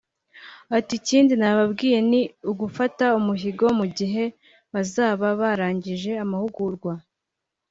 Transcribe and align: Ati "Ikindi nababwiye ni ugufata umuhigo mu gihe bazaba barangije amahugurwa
Ati 0.77 0.93
"Ikindi 1.01 1.33
nababwiye 1.41 1.99
ni 2.09 2.21
ugufata 2.51 3.05
umuhigo 3.19 3.65
mu 3.79 3.85
gihe 3.97 4.23
bazaba 4.73 5.27
barangije 5.41 6.11
amahugurwa 6.23 6.93